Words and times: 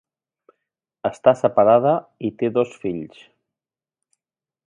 Esta 1.09 1.33
separada 1.41 1.91
i 2.31 2.33
té 2.41 2.51
dos 2.57 2.73
fills. 2.85 3.21